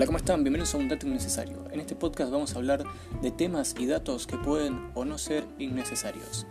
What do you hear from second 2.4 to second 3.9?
a hablar de temas y